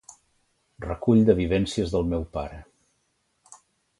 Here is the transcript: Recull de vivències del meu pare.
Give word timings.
Recull 0.85 1.21
de 1.27 1.35
vivències 1.41 1.93
del 1.95 2.09
meu 2.13 2.25
pare. 2.37 2.57